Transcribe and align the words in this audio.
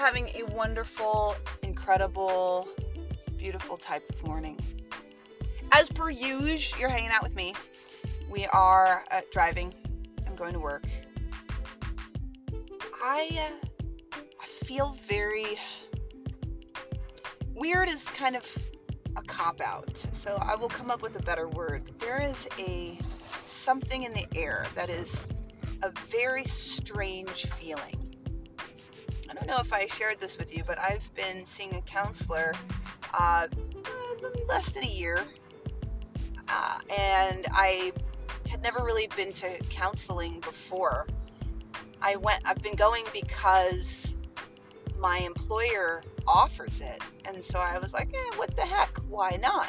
having 0.00 0.30
a 0.30 0.42
wonderful, 0.54 1.36
incredible, 1.62 2.66
beautiful 3.36 3.76
type 3.76 4.02
of 4.08 4.26
morning. 4.26 4.58
As 5.72 5.90
per 5.90 6.08
usual, 6.08 6.80
you're 6.80 6.88
hanging 6.88 7.10
out 7.10 7.22
with 7.22 7.36
me. 7.36 7.54
We 8.30 8.46
are 8.46 9.04
uh, 9.10 9.20
driving. 9.30 9.74
I'm 10.26 10.34
going 10.36 10.54
to 10.54 10.58
work. 10.58 10.86
I, 13.04 13.28
uh, 13.30 14.16
I 14.40 14.46
feel 14.46 14.96
very 15.06 15.58
weird 17.54 17.90
is 17.90 18.04
kind 18.04 18.36
of 18.36 18.46
a 19.16 19.22
cop 19.22 19.60
out. 19.60 19.98
So 20.12 20.38
I 20.40 20.56
will 20.56 20.70
come 20.70 20.90
up 20.90 21.02
with 21.02 21.14
a 21.16 21.22
better 21.22 21.46
word. 21.48 21.92
There 21.98 22.22
is 22.22 22.48
a 22.58 22.98
something 23.44 24.04
in 24.04 24.14
the 24.14 24.26
air 24.34 24.64
that 24.74 24.88
is 24.88 25.26
a 25.82 25.90
very 26.08 26.46
strange 26.46 27.44
feeling. 27.58 27.99
I 29.30 29.32
don't 29.34 29.46
know 29.46 29.58
if 29.60 29.72
I 29.72 29.86
shared 29.86 30.18
this 30.18 30.38
with 30.38 30.56
you, 30.56 30.64
but 30.66 30.76
I've 30.80 31.08
been 31.14 31.46
seeing 31.46 31.76
a 31.76 31.82
counselor 31.82 32.52
uh, 33.14 33.46
less 34.48 34.70
than 34.72 34.82
a 34.82 34.88
year, 34.88 35.20
uh, 36.48 36.78
and 36.90 37.46
I 37.52 37.92
had 38.48 38.60
never 38.60 38.82
really 38.84 39.08
been 39.14 39.32
to 39.34 39.58
counseling 39.70 40.40
before. 40.40 41.06
I 42.02 42.16
went. 42.16 42.42
I've 42.44 42.60
been 42.60 42.74
going 42.74 43.04
because 43.12 44.16
my 44.98 45.18
employer 45.18 46.02
offers 46.26 46.80
it, 46.80 47.00
and 47.24 47.42
so 47.42 47.60
I 47.60 47.78
was 47.78 47.94
like, 47.94 48.12
eh, 48.12 48.36
what 48.36 48.56
the 48.56 48.62
heck? 48.62 48.98
Why 49.08 49.38
not? 49.40 49.68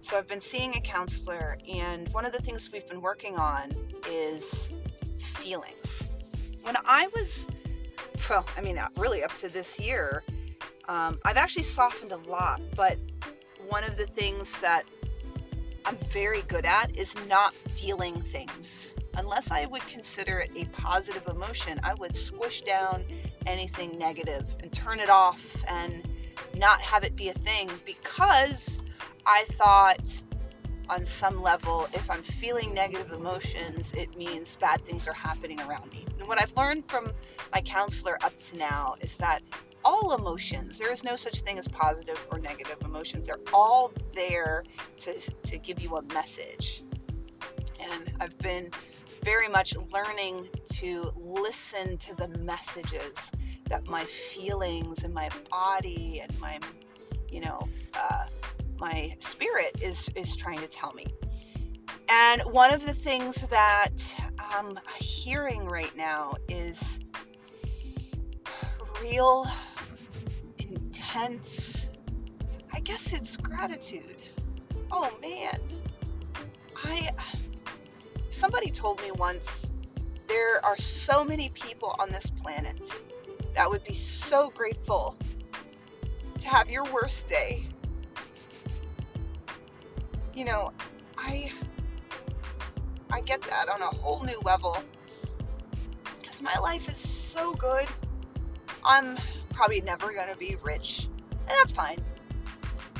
So 0.00 0.18
I've 0.18 0.28
been 0.28 0.42
seeing 0.42 0.74
a 0.74 0.80
counselor, 0.80 1.56
and 1.66 2.12
one 2.12 2.26
of 2.26 2.32
the 2.32 2.42
things 2.42 2.70
we've 2.70 2.86
been 2.86 3.00
working 3.00 3.36
on 3.36 3.72
is 4.06 4.70
feelings. 5.18 6.10
When 6.60 6.76
I 6.84 7.06
was, 7.14 7.48
well, 8.28 8.46
I 8.56 8.60
mean, 8.60 8.78
really 8.96 9.22
up 9.22 9.36
to 9.38 9.48
this 9.48 9.78
year, 9.78 10.22
um, 10.88 11.18
I've 11.24 11.36
actually 11.36 11.64
softened 11.64 12.12
a 12.12 12.16
lot, 12.16 12.60
but 12.74 12.98
one 13.68 13.84
of 13.84 13.96
the 13.96 14.06
things 14.06 14.60
that 14.60 14.84
I'm 15.84 15.96
very 16.08 16.42
good 16.42 16.64
at 16.64 16.96
is 16.96 17.14
not 17.28 17.54
feeling 17.54 18.20
things. 18.20 18.94
Unless 19.16 19.50
I 19.50 19.66
would 19.66 19.86
consider 19.86 20.40
it 20.40 20.50
a 20.56 20.64
positive 20.66 21.26
emotion, 21.28 21.78
I 21.82 21.94
would 21.94 22.16
squish 22.16 22.62
down 22.62 23.04
anything 23.46 23.98
negative 23.98 24.54
and 24.60 24.72
turn 24.72 25.00
it 25.00 25.10
off 25.10 25.44
and 25.68 26.08
not 26.56 26.80
have 26.80 27.04
it 27.04 27.14
be 27.16 27.28
a 27.28 27.34
thing 27.34 27.70
because 27.84 28.78
I 29.26 29.44
thought 29.52 30.22
on 30.88 31.04
some 31.04 31.42
level, 31.42 31.88
if 31.92 32.10
I'm 32.10 32.22
feeling 32.22 32.74
negative 32.74 33.12
emotions, 33.12 33.92
it 33.92 34.16
means 34.16 34.56
bad 34.56 34.84
things 34.84 35.08
are 35.08 35.14
happening 35.14 35.60
around 35.60 35.90
me. 35.90 36.04
And 36.18 36.28
what 36.28 36.40
I've 36.40 36.56
learned 36.56 36.88
from 36.88 37.12
my 37.52 37.60
counselor 37.60 38.18
up 38.22 38.38
to 38.44 38.56
now 38.56 38.96
is 39.00 39.16
that 39.16 39.42
all 39.84 40.14
emotions, 40.14 40.78
there 40.78 40.92
is 40.92 41.04
no 41.04 41.16
such 41.16 41.42
thing 41.42 41.58
as 41.58 41.68
positive 41.68 42.26
or 42.30 42.38
negative 42.38 42.76
emotions. 42.84 43.26
They're 43.26 43.36
all 43.52 43.92
there 44.14 44.64
to, 45.00 45.20
to 45.20 45.58
give 45.58 45.80
you 45.80 45.96
a 45.96 46.02
message. 46.14 46.82
And 47.78 48.12
I've 48.20 48.36
been 48.38 48.70
very 49.22 49.48
much 49.48 49.74
learning 49.92 50.48
to 50.74 51.12
listen 51.16 51.98
to 51.98 52.14
the 52.14 52.28
messages 52.28 53.30
that 53.68 53.86
my 53.86 54.04
feelings 54.04 55.04
and 55.04 55.12
my 55.12 55.28
body 55.50 56.20
and 56.20 56.40
my, 56.40 56.58
you 57.30 57.40
know, 57.40 57.68
uh, 57.94 58.26
my 58.78 59.16
spirit 59.18 59.76
is 59.80 60.08
is 60.16 60.36
trying 60.36 60.58
to 60.58 60.66
tell 60.66 60.92
me. 60.94 61.06
And 62.08 62.42
one 62.42 62.72
of 62.72 62.84
the 62.84 62.94
things 62.94 63.46
that 63.48 63.92
I'm 64.38 64.78
hearing 64.96 65.64
right 65.66 65.94
now 65.96 66.34
is 66.48 67.00
real 69.00 69.46
intense 70.58 71.88
I 72.72 72.80
guess 72.80 73.12
it's 73.12 73.36
gratitude. 73.36 74.22
Oh 74.90 75.16
man. 75.22 75.58
I 76.76 77.08
somebody 78.30 78.70
told 78.70 79.00
me 79.00 79.12
once 79.12 79.64
there 80.26 80.64
are 80.64 80.76
so 80.76 81.24
many 81.24 81.50
people 81.50 81.94
on 82.00 82.10
this 82.10 82.30
planet 82.30 82.92
that 83.54 83.70
would 83.70 83.84
be 83.84 83.94
so 83.94 84.50
grateful 84.50 85.16
to 86.40 86.48
have 86.48 86.68
your 86.68 86.84
worst 86.92 87.28
day 87.28 87.68
you 90.34 90.44
know, 90.44 90.72
I 91.16 91.50
I 93.10 93.20
get 93.20 93.40
that 93.42 93.68
on 93.68 93.80
a 93.80 93.86
whole 93.86 94.22
new 94.24 94.38
level 94.40 94.76
because 96.20 96.42
my 96.42 96.58
life 96.58 96.88
is 96.88 96.98
so 96.98 97.54
good. 97.54 97.86
I'm 98.84 99.16
probably 99.52 99.80
never 99.80 100.12
to 100.12 100.36
be 100.38 100.56
rich, 100.62 101.08
and 101.30 101.50
that's 101.50 101.72
fine. 101.72 101.98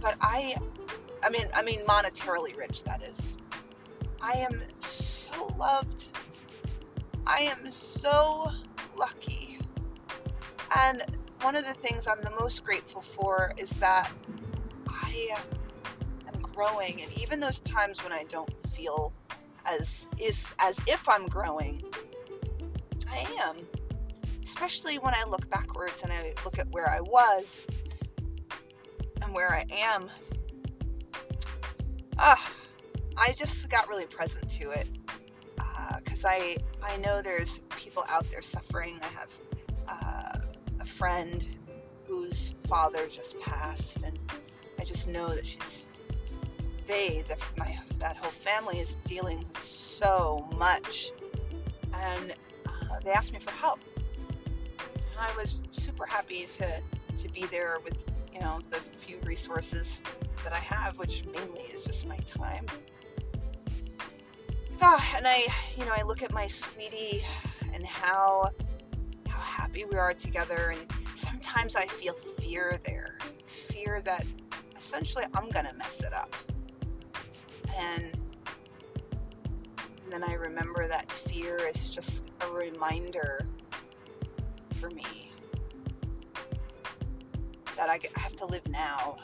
But 0.00 0.16
I 0.20 0.56
I 1.22 1.30
mean, 1.30 1.48
I 1.54 1.62
mean 1.62 1.84
monetarily 1.86 2.56
rich 2.56 2.84
that 2.84 3.02
is. 3.02 3.36
I 4.20 4.32
am 4.32 4.62
so 4.78 5.54
loved. 5.58 6.08
I 7.26 7.42
am 7.42 7.70
so 7.70 8.50
lucky. 8.96 9.60
And 10.76 11.04
one 11.42 11.56
of 11.56 11.64
the 11.64 11.74
things 11.74 12.08
I'm 12.08 12.20
the 12.22 12.32
most 12.40 12.64
grateful 12.64 13.02
for 13.02 13.52
is 13.56 13.70
that 13.70 14.10
I 14.88 15.36
growing 16.58 17.00
and 17.02 17.12
even 17.12 17.38
those 17.38 17.60
times 17.60 18.02
when 18.02 18.10
I 18.10 18.24
don't 18.24 18.52
feel 18.74 19.12
as 19.64 20.08
is 20.18 20.52
as 20.58 20.76
if 20.88 21.08
I'm 21.08 21.26
growing, 21.26 21.84
I 23.08 23.24
am. 23.38 23.58
Especially 24.42 24.98
when 24.98 25.14
I 25.14 25.22
look 25.28 25.48
backwards 25.50 26.02
and 26.02 26.12
I 26.12 26.34
look 26.44 26.58
at 26.58 26.68
where 26.70 26.90
I 26.90 27.00
was 27.00 27.64
and 29.22 29.32
where 29.32 29.52
I 29.54 29.66
am. 29.70 30.10
Ah, 32.18 32.52
I 33.16 33.34
just 33.34 33.70
got 33.70 33.88
really 33.88 34.06
present 34.06 34.48
to 34.58 34.70
it 34.70 34.88
because 35.98 36.24
uh, 36.24 36.30
I 36.30 36.56
I 36.82 36.96
know 36.96 37.22
there's 37.22 37.60
people 37.76 38.04
out 38.08 38.28
there 38.32 38.42
suffering. 38.42 38.98
I 39.00 39.06
have 39.06 39.32
uh, 39.86 40.38
a 40.80 40.84
friend 40.84 41.46
whose 42.08 42.56
father 42.66 43.06
just 43.06 43.38
passed, 43.38 44.02
and 44.02 44.18
I 44.80 44.82
just 44.82 45.06
know 45.06 45.28
that 45.28 45.46
she's 45.46 45.87
they, 46.88 47.22
the, 47.28 47.36
my, 47.58 47.78
that 47.98 48.16
whole 48.16 48.30
family 48.30 48.78
is 48.78 48.96
dealing 49.04 49.44
with 49.46 49.60
so 49.60 50.48
much. 50.56 51.12
And 51.92 52.32
uh, 52.66 52.98
they 53.04 53.10
asked 53.10 53.32
me 53.32 53.38
for 53.38 53.52
help. 53.52 53.78
And 54.78 55.20
I 55.20 55.34
was 55.36 55.58
super 55.70 56.06
happy 56.06 56.48
to, 56.54 56.80
to 57.18 57.28
be 57.28 57.46
there 57.46 57.76
with, 57.84 58.04
you 58.32 58.40
know, 58.40 58.60
the 58.70 58.78
few 58.98 59.18
resources 59.20 60.02
that 60.42 60.52
I 60.52 60.58
have, 60.58 60.98
which 60.98 61.24
mainly 61.26 61.60
is 61.72 61.84
just 61.84 62.06
my 62.06 62.16
time. 62.18 62.66
Ah, 64.80 65.14
and 65.16 65.26
I, 65.26 65.46
you 65.76 65.84
know, 65.84 65.92
I 65.94 66.02
look 66.02 66.22
at 66.22 66.32
my 66.32 66.46
sweetie 66.46 67.24
and 67.72 67.84
how 67.84 68.50
how 69.28 69.40
happy 69.40 69.84
we 69.84 69.96
are 69.96 70.14
together 70.14 70.74
and 70.74 70.80
sometimes 71.14 71.76
I 71.76 71.86
feel 71.86 72.14
fear 72.38 72.80
there. 72.84 73.18
Fear 73.46 74.00
that 74.04 74.24
essentially 74.76 75.24
I'm 75.34 75.50
gonna 75.50 75.74
mess 75.74 76.00
it 76.00 76.14
up 76.14 76.34
and 77.76 78.18
then 80.10 80.22
I 80.22 80.34
remember 80.34 80.88
that 80.88 81.10
fear 81.10 81.58
is 81.58 81.90
just 81.90 82.30
a 82.40 82.50
reminder 82.50 83.46
for 84.74 84.90
me 84.90 85.30
that 87.76 87.88
I 87.88 88.00
have 88.16 88.34
to 88.36 88.46
live 88.46 88.66
now. 88.68 89.18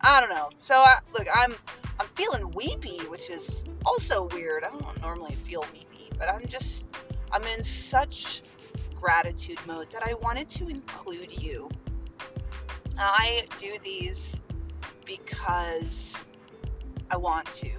I 0.00 0.20
don't 0.20 0.30
know. 0.30 0.50
So 0.60 0.76
I, 0.76 0.98
look, 1.12 1.26
I'm 1.34 1.54
I'm 2.00 2.06
feeling 2.14 2.50
weepy, 2.50 2.98
which 3.08 3.30
is 3.30 3.64
also 3.86 4.28
weird. 4.32 4.64
I 4.64 4.70
don't 4.70 5.00
normally 5.00 5.34
feel 5.34 5.64
weepy, 5.72 6.10
but 6.18 6.28
I'm 6.28 6.46
just 6.46 6.88
I'm 7.32 7.42
in 7.44 7.62
such 7.62 8.42
gratitude 8.94 9.58
mode 9.66 9.90
that 9.90 10.02
I 10.02 10.14
wanted 10.14 10.48
to 10.50 10.68
include 10.68 11.40
you. 11.40 11.68
I 12.98 13.46
do 13.58 13.74
these 13.82 14.40
because 15.04 16.24
I 17.14 17.16
want 17.16 17.46
to. 17.54 17.70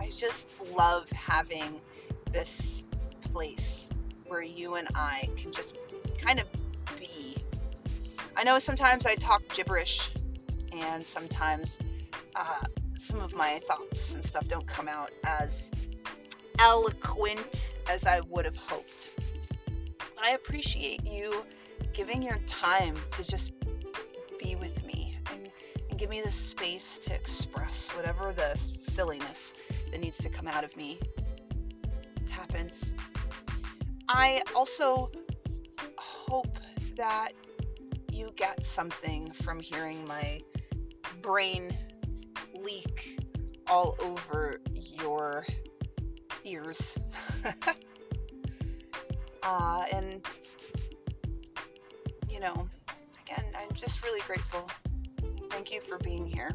I 0.00 0.10
just 0.10 0.48
love 0.76 1.08
having 1.10 1.80
this 2.32 2.82
place 3.20 3.90
where 4.26 4.42
you 4.42 4.74
and 4.74 4.88
I 4.92 5.30
can 5.36 5.52
just 5.52 5.76
kind 6.18 6.40
of 6.40 6.48
be. 6.98 7.36
I 8.36 8.42
know 8.42 8.58
sometimes 8.58 9.06
I 9.06 9.14
talk 9.14 9.44
gibberish, 9.54 10.10
and 10.72 11.06
sometimes 11.06 11.78
uh, 12.34 12.64
some 12.98 13.20
of 13.20 13.34
my 13.34 13.60
thoughts 13.68 14.14
and 14.14 14.24
stuff 14.24 14.48
don't 14.48 14.66
come 14.66 14.88
out 14.88 15.12
as 15.22 15.70
eloquent 16.58 17.72
as 17.88 18.04
I 18.04 18.18
would 18.22 18.46
have 18.46 18.56
hoped. 18.56 19.10
But 19.96 20.24
I 20.24 20.30
appreciate 20.30 21.06
you 21.06 21.46
giving 21.92 22.20
your 22.20 22.40
time 22.48 22.96
to 23.12 23.22
just 23.22 23.52
be 24.40 24.56
with 24.56 24.84
me 24.84 24.95
give 25.96 26.10
me 26.10 26.20
the 26.20 26.30
space 26.30 26.98
to 26.98 27.14
express 27.14 27.88
whatever 27.88 28.32
the 28.32 28.54
silliness 28.78 29.54
that 29.90 29.98
needs 29.98 30.18
to 30.18 30.28
come 30.28 30.46
out 30.46 30.62
of 30.62 30.76
me 30.76 30.98
happens. 32.28 32.92
I 34.08 34.42
also 34.54 35.10
hope 35.96 36.58
that 36.96 37.30
you 38.12 38.30
get 38.36 38.64
something 38.64 39.30
from 39.32 39.58
hearing 39.58 40.06
my 40.06 40.40
brain 41.22 41.76
leak 42.54 43.20
all 43.66 43.96
over 44.00 44.58
your 44.74 45.46
ears. 46.44 46.98
uh, 49.42 49.84
and, 49.92 50.24
you 52.30 52.40
know, 52.40 52.66
again, 53.22 53.44
I'm 53.58 53.74
just 53.74 54.04
really 54.04 54.20
grateful. 54.26 54.68
Thank 55.68 55.82
you 55.82 55.90
for 55.90 55.98
being 55.98 56.24
here. 56.24 56.52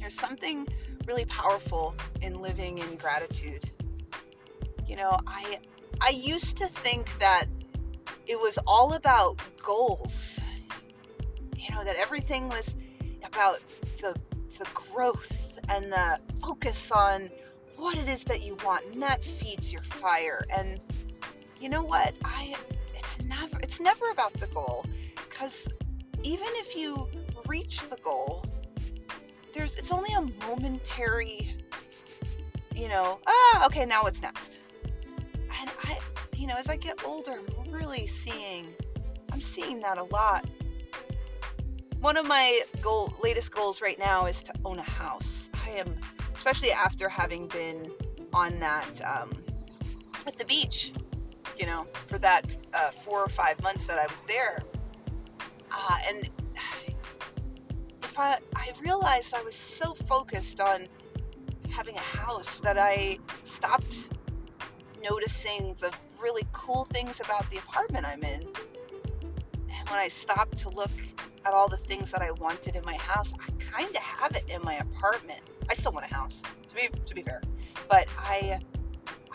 There's 0.00 0.18
something 0.18 0.66
really 1.06 1.24
powerful 1.26 1.94
in 2.20 2.42
living 2.42 2.78
in 2.78 2.96
gratitude. 2.96 3.70
You 4.88 4.96
know, 4.96 5.16
I 5.24 5.60
I 6.00 6.08
used 6.08 6.56
to 6.56 6.66
think 6.66 7.16
that 7.20 7.44
it 8.26 8.34
was 8.40 8.58
all 8.66 8.94
about 8.94 9.40
goals. 9.62 10.40
You 11.56 11.72
know, 11.72 11.84
that 11.84 11.94
everything 11.94 12.48
was 12.48 12.74
about 13.22 13.60
the 14.00 14.16
the 14.58 14.66
growth 14.74 15.60
and 15.68 15.92
the 15.92 16.18
focus 16.42 16.90
on 16.90 17.30
what 17.76 17.96
it 17.96 18.08
is 18.08 18.24
that 18.24 18.42
you 18.42 18.56
want 18.64 18.84
and 18.86 19.00
that 19.00 19.22
feeds 19.22 19.72
your 19.72 19.82
fire 19.82 20.44
and 20.52 20.80
you 21.60 21.68
know 21.68 21.82
what 21.82 22.14
i 22.24 22.54
it's 22.94 23.22
never 23.22 23.58
it's 23.62 23.80
never 23.80 24.10
about 24.10 24.34
the 24.34 24.46
goal 24.48 24.84
because 25.14 25.66
even 26.22 26.48
if 26.56 26.76
you 26.76 27.08
reach 27.50 27.80
the 27.90 27.96
goal 27.96 28.44
there's 29.52 29.74
it's 29.74 29.90
only 29.90 30.12
a 30.14 30.20
momentary 30.46 31.56
you 32.76 32.88
know 32.88 33.18
ah 33.26 33.66
okay 33.66 33.84
now 33.84 34.04
what's 34.04 34.22
next? 34.22 34.60
And 35.60 35.68
i 35.82 35.98
you 36.36 36.46
know 36.46 36.54
as 36.54 36.68
i 36.68 36.76
get 36.76 37.04
older 37.04 37.40
i'm 37.58 37.72
really 37.72 38.06
seeing 38.06 38.68
i'm 39.32 39.40
seeing 39.40 39.80
that 39.80 39.98
a 39.98 40.04
lot. 40.04 40.46
One 42.00 42.16
of 42.16 42.24
my 42.24 42.62
goal 42.80 43.12
latest 43.20 43.50
goals 43.52 43.82
right 43.82 43.98
now 43.98 44.26
is 44.26 44.42
to 44.44 44.52
own 44.64 44.78
a 44.78 44.82
house. 44.82 45.50
I 45.66 45.70
am 45.70 45.98
especially 46.34 46.70
after 46.70 47.08
having 47.08 47.48
been 47.48 47.90
on 48.32 48.60
that 48.60 49.02
um, 49.04 49.30
at 50.24 50.38
the 50.38 50.44
beach 50.44 50.92
you 51.58 51.66
know 51.66 51.86
for 52.06 52.18
that 52.18 52.46
uh, 52.74 52.90
four 52.90 53.18
or 53.18 53.28
five 53.28 53.60
months 53.60 53.88
that 53.88 53.98
i 53.98 54.06
was 54.12 54.22
there. 54.24 54.62
Uh, 55.72 55.98
and 56.08 56.30
if 58.20 58.40
I, 58.54 58.70
I 58.70 58.72
realized 58.80 59.34
I 59.34 59.42
was 59.42 59.54
so 59.54 59.94
focused 59.94 60.60
on 60.60 60.88
having 61.70 61.96
a 61.96 62.00
house 62.00 62.60
that 62.60 62.76
I 62.76 63.18
stopped 63.44 64.10
noticing 65.02 65.74
the 65.80 65.90
really 66.20 66.42
cool 66.52 66.86
things 66.92 67.20
about 67.20 67.48
the 67.50 67.58
apartment 67.58 68.06
I'm 68.06 68.22
in. 68.22 68.42
And 68.42 69.88
when 69.88 69.98
I 69.98 70.08
stopped 70.08 70.58
to 70.58 70.68
look 70.68 70.90
at 71.46 71.54
all 71.54 71.68
the 71.68 71.78
things 71.78 72.10
that 72.10 72.20
I 72.20 72.32
wanted 72.32 72.76
in 72.76 72.84
my 72.84 72.96
house, 72.96 73.32
I 73.40 73.50
kind 73.72 73.88
of 73.88 74.02
have 74.02 74.36
it 74.36 74.44
in 74.48 74.62
my 74.62 74.74
apartment. 74.74 75.40
I 75.70 75.74
still 75.74 75.92
want 75.92 76.04
a 76.04 76.14
house, 76.14 76.42
to 76.68 76.74
be 76.74 76.88
to 77.06 77.14
be 77.14 77.22
fair, 77.22 77.40
but 77.88 78.06
I 78.18 78.60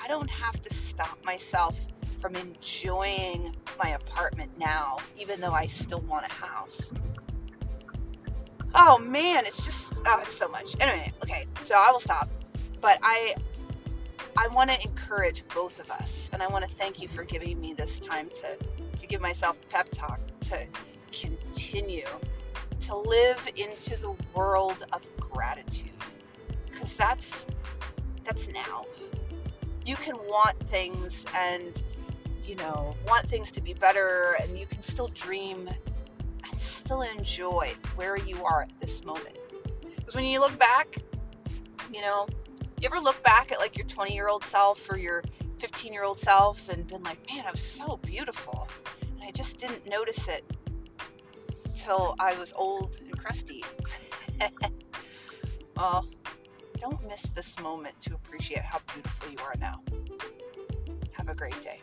I 0.01 0.07
don't 0.07 0.29
have 0.29 0.61
to 0.61 0.73
stop 0.73 1.17
myself 1.23 1.79
from 2.21 2.35
enjoying 2.35 3.55
my 3.81 3.91
apartment 3.91 4.51
now, 4.59 4.97
even 5.17 5.39
though 5.39 5.53
I 5.53 5.65
still 5.65 6.01
want 6.01 6.25
a 6.25 6.33
house. 6.33 6.93
Oh 8.77 8.97
man, 8.97 9.45
it's 9.45 9.63
just 9.63 10.01
oh, 10.05 10.19
it's 10.21 10.35
so 10.35 10.49
much. 10.49 10.75
Anyway, 10.81 11.13
okay, 11.23 11.45
so 11.63 11.75
I 11.75 11.91
will 11.91 11.99
stop. 12.01 12.27
But 12.81 12.99
I 13.01 13.35
I 14.37 14.49
want 14.49 14.69
to 14.69 14.81
encourage 14.83 15.43
both 15.53 15.79
of 15.79 15.89
us, 15.91 16.29
and 16.33 16.43
I 16.43 16.47
want 16.47 16.67
to 16.67 16.75
thank 16.75 17.01
you 17.01 17.07
for 17.07 17.23
giving 17.23 17.59
me 17.61 17.73
this 17.73 17.99
time 17.99 18.29
to 18.35 18.57
to 18.97 19.07
give 19.07 19.21
myself 19.21 19.59
the 19.61 19.67
pep 19.67 19.87
talk 19.91 20.19
to 20.41 20.67
continue 21.11 22.05
to 22.81 22.97
live 22.97 23.47
into 23.55 23.97
the 24.01 24.13
world 24.33 24.85
of 24.91 25.07
gratitude 25.17 25.89
because 26.69 26.95
that's 26.95 27.45
that's 28.25 28.49
now 28.49 28.85
you 29.85 29.95
can 29.95 30.15
want 30.27 30.59
things 30.67 31.25
and 31.35 31.83
you 32.45 32.55
know 32.55 32.95
want 33.07 33.27
things 33.27 33.51
to 33.51 33.61
be 33.61 33.73
better 33.73 34.35
and 34.41 34.57
you 34.57 34.65
can 34.65 34.81
still 34.81 35.07
dream 35.09 35.69
and 36.49 36.59
still 36.59 37.01
enjoy 37.01 37.73
where 37.95 38.17
you 38.17 38.43
are 38.43 38.63
at 38.63 38.79
this 38.79 39.03
moment. 39.03 39.37
Because 39.95 40.15
when 40.15 40.25
you 40.25 40.39
look 40.39 40.57
back 40.59 40.97
you 41.91 42.01
know 42.01 42.27
you 42.81 42.85
ever 42.85 42.99
look 42.99 43.21
back 43.23 43.51
at 43.51 43.59
like 43.59 43.77
your 43.77 43.87
20 43.87 44.13
year 44.13 44.27
old 44.27 44.43
self 44.43 44.91
or 44.91 44.97
your 44.97 45.23
15 45.59 45.93
year 45.93 46.03
old 46.03 46.19
self 46.19 46.67
and 46.69 46.85
been 46.87 47.01
like 47.03 47.17
man 47.31 47.45
i 47.47 47.51
was 47.51 47.61
so 47.61 47.97
beautiful. 47.97 48.67
And 49.01 49.23
i 49.23 49.31
just 49.31 49.57
didn't 49.57 49.87
notice 49.87 50.27
it 50.27 50.43
till 51.73 52.15
i 52.19 52.33
was 52.35 52.53
old 52.55 52.97
and 53.01 53.17
crusty. 53.17 53.63
Oh 55.77 56.03
don't 56.77 57.05
miss 57.05 57.23
this 57.33 57.59
moment 57.59 57.99
to 57.99 58.13
appreciate 58.13 58.61
how 58.61 58.79
beautiful 58.93 59.29
you 59.29 59.37
are 59.39 59.55
now. 59.59 59.81
Have 61.17 61.27
a 61.27 61.35
great 61.35 61.61
day 61.61 61.81